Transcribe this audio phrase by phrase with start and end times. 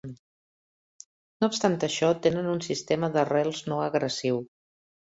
[1.43, 4.45] No obstant això, tenen un sistema d'arrels no agressiu.